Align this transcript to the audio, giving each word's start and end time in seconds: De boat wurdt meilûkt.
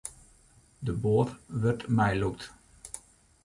De 0.85 0.93
boat 1.03 1.29
wurdt 1.61 1.83
meilûkt. 1.97 2.43